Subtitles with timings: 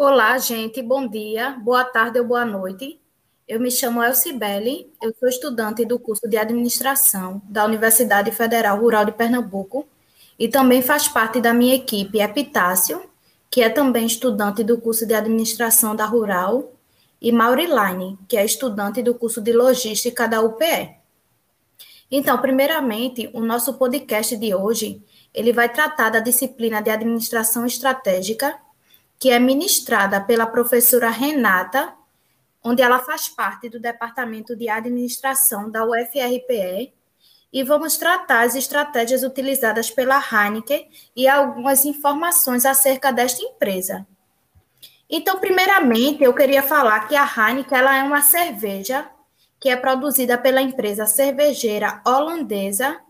[0.00, 3.00] Olá, gente, bom dia, boa tarde ou boa noite.
[3.48, 9.04] Eu me chamo Elcibele, eu sou estudante do curso de Administração da Universidade Federal Rural
[9.04, 9.88] de Pernambuco
[10.38, 13.10] e também faz parte da minha equipe Epitácio,
[13.50, 16.74] que é também estudante do curso de Administração da Rural,
[17.20, 20.94] e Mauriline, que é estudante do curso de Logística da UPE.
[22.08, 25.02] Então, primeiramente, o nosso podcast de hoje,
[25.34, 28.60] ele vai tratar da disciplina de Administração Estratégica
[29.18, 31.94] que é ministrada pela professora Renata,
[32.62, 36.92] onde ela faz parte do Departamento de Administração da UFRPE,
[37.52, 44.06] e vamos tratar as estratégias utilizadas pela Heineken e algumas informações acerca desta empresa.
[45.08, 49.08] Então, primeiramente, eu queria falar que a Heineken ela é uma cerveja
[49.58, 53.00] que é produzida pela empresa cervejeira holandesa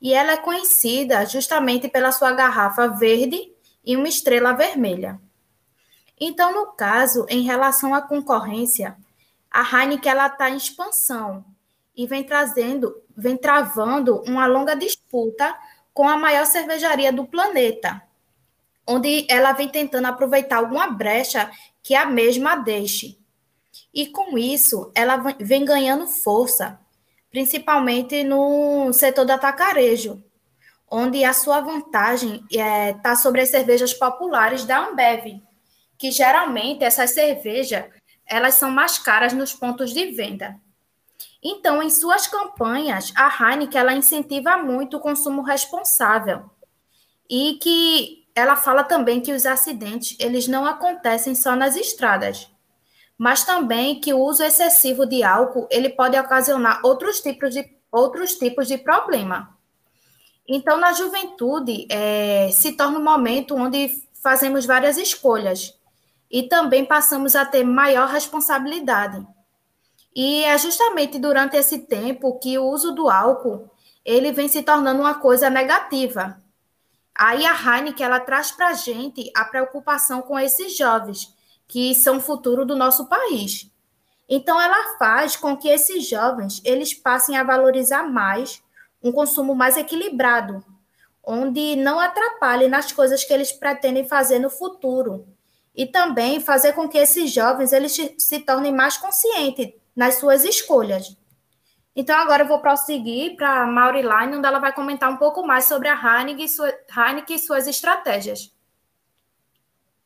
[0.00, 3.52] e ela é conhecida justamente pela sua garrafa verde
[3.84, 5.20] e uma estrela vermelha.
[6.20, 8.96] Então, no caso, em relação à concorrência,
[9.50, 11.44] a Heineken está em expansão
[11.96, 15.56] e vem trazendo, vem travando uma longa disputa
[15.92, 18.02] com a maior cervejaria do planeta,
[18.86, 21.50] onde ela vem tentando aproveitar alguma brecha
[21.82, 23.18] que a mesma deixe.
[23.92, 26.78] E com isso, ela vem ganhando força,
[27.30, 30.22] principalmente no setor do atacarejo,
[30.90, 35.42] onde a sua vantagem está é, tá sobre as cervejas populares da Ambev,
[35.98, 37.84] que geralmente essas cervejas
[38.24, 40.54] elas são mais caras nos pontos de venda.
[41.42, 46.50] Então, em suas campanhas, a Heineken ela incentiva muito o consumo responsável
[47.28, 52.50] e que ela fala também que os acidentes eles não acontecem só nas estradas,
[53.16, 58.34] mas também que o uso excessivo de álcool ele pode ocasionar outros tipos de outros
[58.34, 59.56] tipos de problema.
[60.46, 65.77] Então, na juventude, é, se torna um momento onde fazemos várias escolhas
[66.30, 69.26] e também passamos a ter maior responsabilidade.
[70.14, 73.70] E é justamente durante esse tempo que o uso do álcool
[74.04, 76.42] ele vem se tornando uma coisa negativa.
[77.14, 81.34] Aí a Heineken ela traz para a gente a preocupação com esses jovens,
[81.66, 83.70] que são o futuro do nosso país.
[84.28, 88.62] Então ela faz com que esses jovens eles passem a valorizar mais
[89.02, 90.64] um consumo mais equilibrado,
[91.24, 95.26] onde não atrapalhe nas coisas que eles pretendem fazer no futuro,
[95.78, 101.16] e também fazer com que esses jovens eles se tornem mais conscientes nas suas escolhas.
[101.94, 105.66] Então, agora eu vou prosseguir para a Mauriline, onde ela vai comentar um pouco mais
[105.66, 108.52] sobre a Heineken e, sua, Heineken e suas estratégias.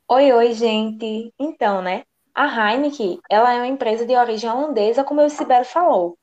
[0.08, 1.32] Oi, oi, gente.
[1.38, 2.04] Então, né?
[2.34, 6.18] A Heineken, ela é uma empresa de origem holandesa, como o Sibero falou.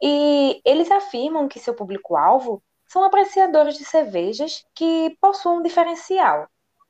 [0.00, 6.46] E eles afirmam que seu público-alvo são apreciadores de cervejas que possuem um diferencial.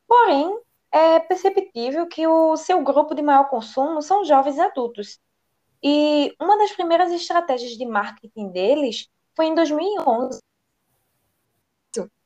[0.07, 0.59] Porém,
[0.95, 5.19] é perceptível que o seu grupo de maior consumo são jovens adultos.
[5.83, 10.39] E uma das primeiras estratégias de marketing deles foi em 2011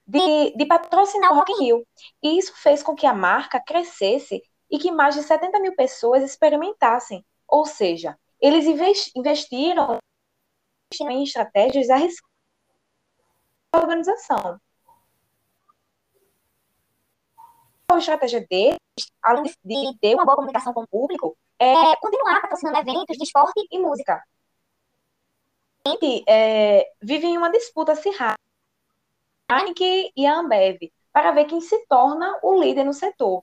[0.07, 1.87] de, de patrocinar o Rock in Rio.
[2.23, 6.23] E isso fez com que a marca crescesse e que mais de 70 mil pessoas
[6.23, 7.25] experimentassem.
[7.49, 8.67] Ou seja, eles
[9.17, 9.99] investiram
[11.01, 12.31] em estratégias arriscadas
[13.73, 14.61] da organização.
[17.99, 18.79] Estratégia deles,
[19.23, 23.67] além de ter uma boa comunicação com o público, é continuar patrocinando eventos de esporte
[23.71, 24.23] e música.
[25.85, 28.37] A gente é, vive em uma disputa acirrada,
[29.51, 30.79] a Heineken e a Ambev,
[31.13, 33.43] para ver quem se torna o líder no setor.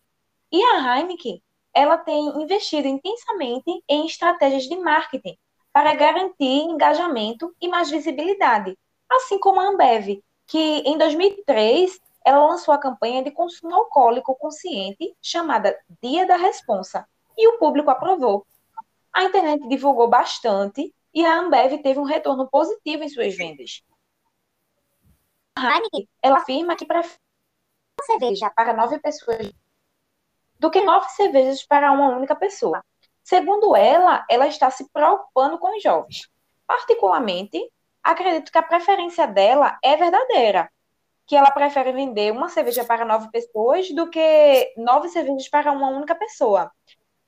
[0.51, 1.41] E a Heineken,
[1.73, 5.37] ela tem investido intensamente em estratégias de marketing
[5.73, 8.77] para garantir engajamento e mais visibilidade,
[9.11, 15.15] assim como a Ambev, que em 2003 ela lançou a campanha de consumo alcoólico consciente,
[15.21, 18.47] chamada Dia da Responsa, e o público aprovou.
[19.13, 23.83] A internet divulgou bastante e a Ambev teve um retorno positivo em suas vendas.
[26.21, 27.19] Ela afirma que prefere
[27.99, 29.53] uma cerveja para nove pessoas
[30.59, 32.83] do que nove cervejas para uma única pessoa.
[33.23, 36.27] Segundo ela, ela está se preocupando com os jovens.
[36.65, 37.71] Particularmente,
[38.01, 40.71] acredito que a preferência dela é verdadeira,
[41.27, 45.89] que ela prefere vender uma cerveja para nove pessoas do que nove cervejas para uma
[45.89, 46.71] única pessoa.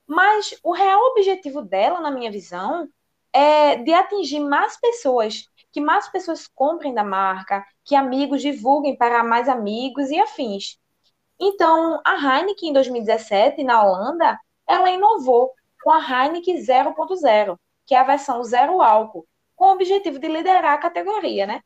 [0.05, 2.87] Mas o real objetivo dela, na minha visão,
[3.33, 9.23] é de atingir mais pessoas, que mais pessoas comprem da marca, que amigos divulguem para
[9.23, 10.79] mais amigos e afins.
[11.39, 15.53] Então, a Heineken, em 2017, na Holanda, ela inovou
[15.83, 20.73] com a Heineken 0.0, que é a versão zero álcool, com o objetivo de liderar
[20.73, 21.61] a categoria, né?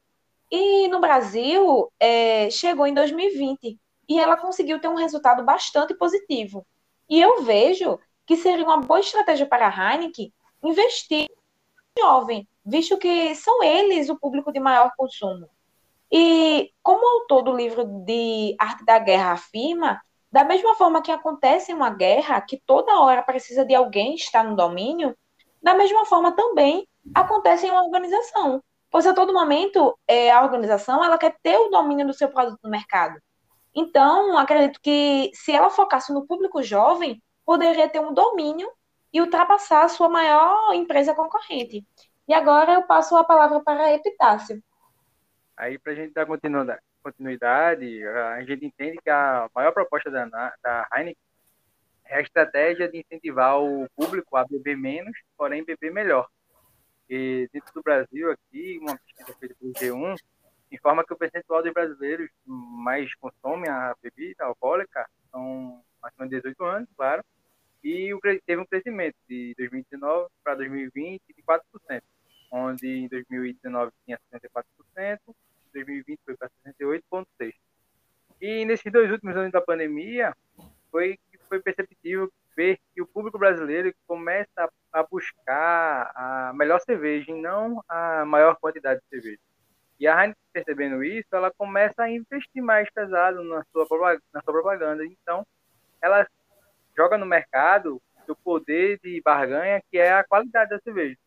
[0.52, 6.68] E no Brasil, é, chegou em 2020 e ela conseguiu ter um resultado bastante positivo.
[7.10, 12.98] E eu vejo que seria uma boa estratégia para a Heineken investir em jovem, visto
[12.98, 15.50] que são eles o público de maior consumo.
[16.12, 21.12] E como o autor do livro de Arte da Guerra afirma, da mesma forma que
[21.12, 25.16] acontece uma guerra, que toda hora precisa de alguém estar no domínio,
[25.62, 28.62] da mesma forma também acontece em uma organização.
[28.92, 32.60] Pois a todo momento é, a organização ela quer ter o domínio do seu produto
[32.62, 33.18] no mercado.
[33.74, 38.70] Então, acredito que se ela focasse no público jovem, poderia ter um domínio
[39.14, 41.86] e ultrapassar a sua maior empresa concorrente.
[42.28, 44.62] E agora eu passo a palavra para Epitácio.
[45.56, 50.26] Aí, para a gente dar continuidade, a gente entende que a maior proposta da,
[50.62, 51.16] da Heineken
[52.06, 56.28] é a estratégia de incentivar o público a beber menos, porém beber melhor.
[57.14, 60.16] E dentro do Brasil, aqui, uma pesquisa feita pelo G1
[60.72, 66.64] informa que o percentual de brasileiros mais consomem a bebida alcoólica são acima de 18
[66.64, 67.22] anos, claro,
[67.84, 72.02] e teve um crescimento de 2019 para 2020 de 4%,
[72.50, 74.64] onde em 2019 tinha 64%,
[75.28, 75.34] em
[75.74, 77.54] 2020 foi para 68,6%.
[78.40, 80.34] E nesses dois últimos anos da pandemia,
[80.90, 81.20] foi
[81.50, 86.21] foi perceptível ver que o público brasileiro começa a buscar a melhor
[86.82, 89.40] cerveja e não a maior quantidade de cerveja.
[90.00, 93.88] E a Heineken, percebendo isso, ela começa a investir mais pesado na sua,
[94.34, 95.06] na sua propaganda.
[95.06, 95.46] Então,
[96.02, 96.28] ela
[96.98, 101.18] joga no mercado o poder de barganha, que é a qualidade da cerveja.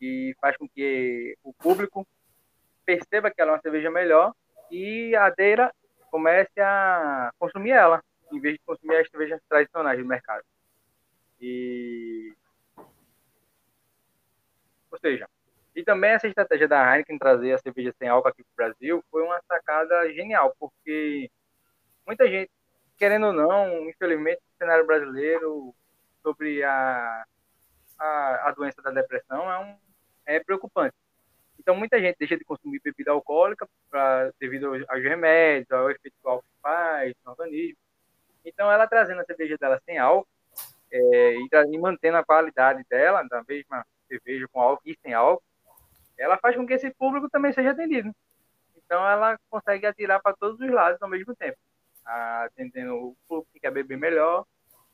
[0.00, 2.06] E faz com que o público
[2.84, 4.32] perceba que ela é uma cerveja melhor
[4.70, 5.72] e adeira,
[6.10, 8.02] comece a consumir ela,
[8.32, 10.42] em vez de consumir as cervejas tradicionais do mercado.
[11.40, 12.34] E...
[14.90, 15.28] Ou seja,
[15.74, 19.04] e também essa estratégia da Heineken trazer a cerveja sem álcool aqui para o Brasil
[19.10, 21.30] foi uma sacada genial, porque
[22.06, 22.50] muita gente,
[22.96, 25.74] querendo ou não, infelizmente, no cenário brasileiro,
[26.22, 27.24] sobre a,
[27.98, 29.76] a, a doença da depressão é, um,
[30.26, 30.96] é preocupante.
[31.58, 36.26] Então, muita gente deixa de consumir bebida alcoólica pra, devido aos remédios, ao efeito que
[36.26, 37.78] o álcool faz no organismo.
[38.44, 40.28] Então, ela trazendo a cerveja dela sem álcool
[40.90, 45.42] é, e, e, mantendo a qualidade dela, da mesma cerveja com álcool e sem álcool,
[46.18, 48.12] ela faz com que esse público também seja atendido.
[48.76, 51.58] Então, ela consegue atirar para todos os lados ao mesmo tempo,
[52.04, 54.44] atendendo o público que quer beber melhor,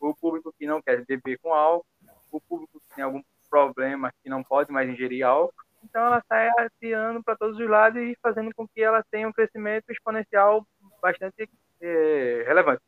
[0.01, 1.87] o público que não quer beber com álcool,
[2.31, 5.55] o público que tem algum problema que não pode mais ingerir álcool.
[5.83, 9.33] Então, ela sai atirando para todos os lados e fazendo com que ela tenha um
[9.33, 10.67] crescimento exponencial
[11.01, 11.49] bastante
[11.81, 12.83] é, relevante.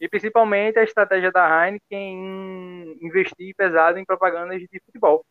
[0.00, 5.24] E principalmente a estratégia da Heineken em investir pesado em propagandas de futebol.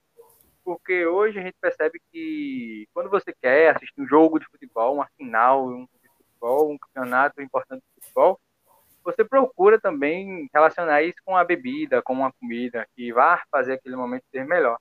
[0.64, 5.08] Porque hoje a gente percebe que quando você quer assistir um jogo de futebol, uma
[5.18, 5.88] final um
[6.18, 8.40] futebol, um campeonato importante de futebol,
[9.04, 13.96] você procura também relacionar isso com a bebida, com uma comida, que vai fazer aquele
[13.96, 14.78] momento ser melhor.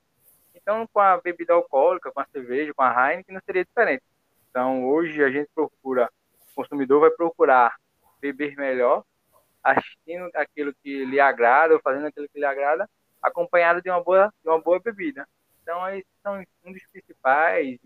[0.55, 4.02] Então, com a bebida alcoólica, com a cerveja, com a Heineken, não seria diferente.
[4.49, 6.08] Então, hoje a gente procura,
[6.52, 7.75] o consumidor vai procurar
[8.20, 9.02] beber melhor,
[9.62, 12.88] assistindo aquilo que lhe agrada, ou fazendo aquilo que lhe agrada,
[13.20, 15.26] acompanhado de uma boa, de uma boa bebida.
[15.62, 17.79] Então, esses são um dos principais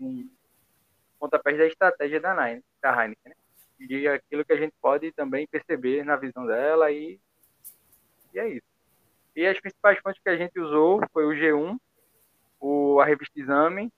[1.19, 3.35] pontapés da estratégia da, Nine, da Heineken, né?
[3.79, 7.19] E aquilo que a gente pode também perceber na visão dela e,
[8.33, 8.65] e é isso.
[9.35, 11.77] E as principais fontes que a gente usou foi o G1,
[12.59, 13.93] o, a revista Exame,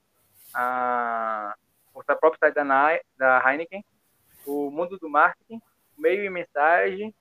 [0.53, 1.55] a,
[1.93, 3.83] o próprio site da, da Heineken,
[4.45, 5.61] o Mundo do Marketing,
[5.97, 7.15] Meio e Mensagem,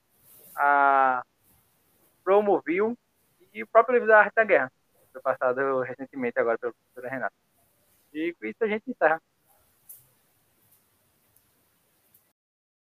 [0.57, 1.23] a
[2.25, 2.99] Promovil
[3.55, 4.73] e o próprio livro da Arte da Guerra,
[5.13, 7.35] foi passado recentemente agora pela professora Renata.
[8.13, 9.21] E com isso a gente encerra.